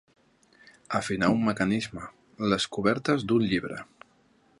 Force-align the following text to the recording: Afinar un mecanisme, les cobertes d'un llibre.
Afinar 0.99 1.29
un 1.33 1.43
mecanisme, 1.49 2.07
les 2.53 2.67
cobertes 2.79 3.27
d'un 3.33 3.45
llibre. 3.53 3.79